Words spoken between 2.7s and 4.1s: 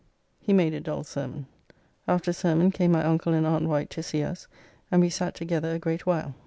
came my uncle and aunt Wight to